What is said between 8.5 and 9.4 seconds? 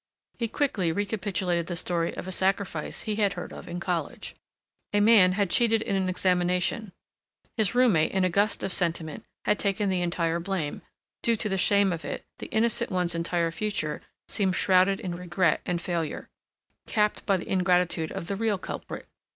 of sentiment